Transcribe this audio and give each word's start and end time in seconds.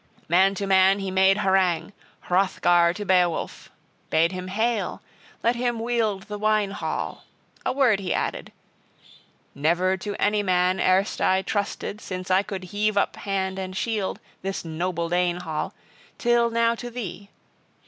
Man 0.27 0.55
to 0.55 0.65
man, 0.65 0.97
he 0.97 1.11
made 1.11 1.37
harangue, 1.37 1.93
Hrothgar 2.21 2.91
to 2.95 3.05
Beowulf, 3.05 3.69
bade 4.09 4.31
him 4.31 4.47
hail, 4.47 5.03
let 5.43 5.55
him 5.55 5.79
wield 5.79 6.23
the 6.23 6.39
wine 6.39 6.71
hall: 6.71 7.25
a 7.63 7.71
word 7.71 7.99
he 7.99 8.11
added: 8.11 8.51
"Never 9.53 9.97
to 9.97 10.15
any 10.19 10.41
man 10.41 10.79
erst 10.79 11.21
I 11.21 11.43
trusted, 11.43 12.01
since 12.01 12.31
I 12.31 12.41
could 12.41 12.63
heave 12.73 12.97
up 12.97 13.15
hand 13.15 13.59
and 13.59 13.77
shield, 13.77 14.19
this 14.41 14.65
noble 14.65 15.07
Dane 15.07 15.41
Hall, 15.41 15.71
till 16.17 16.49
now 16.49 16.73
to 16.73 16.89
thee. 16.89 17.29